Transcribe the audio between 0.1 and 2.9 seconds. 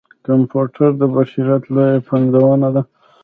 کمپیوټر د بشريت لويه پنځونه ده.